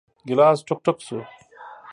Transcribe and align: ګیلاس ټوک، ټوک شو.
ګیلاس 0.27 0.59
ټوک، 0.67 0.79
ټوک 0.85 0.97
شو. 1.07 1.19